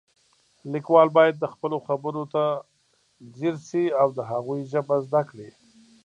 [0.71, 2.43] لیکوال باید د خلکو خبرو ته
[3.37, 5.49] ځیر شي او د هغوی ژبه زده کړي